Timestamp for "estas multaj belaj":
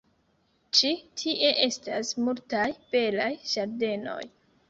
1.65-3.29